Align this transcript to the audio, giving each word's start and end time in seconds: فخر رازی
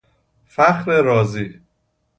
فخر 0.45 1.01
رازی 1.01 1.61